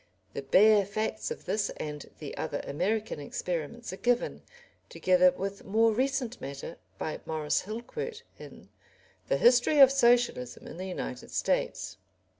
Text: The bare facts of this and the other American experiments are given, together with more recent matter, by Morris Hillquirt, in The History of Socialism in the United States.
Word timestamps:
The 0.33 0.41
bare 0.41 0.83
facts 0.83 1.29
of 1.29 1.45
this 1.45 1.69
and 1.77 2.09
the 2.17 2.35
other 2.35 2.61
American 2.65 3.19
experiments 3.19 3.93
are 3.93 3.97
given, 3.97 4.41
together 4.89 5.29
with 5.31 5.63
more 5.63 5.91
recent 5.93 6.41
matter, 6.41 6.79
by 6.97 7.19
Morris 7.27 7.61
Hillquirt, 7.61 8.23
in 8.39 8.69
The 9.27 9.37
History 9.37 9.77
of 9.77 9.91
Socialism 9.91 10.65
in 10.65 10.77
the 10.77 10.87
United 10.87 11.29
States. 11.29 11.97